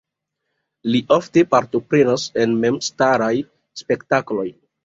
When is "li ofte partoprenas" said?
0.95-2.25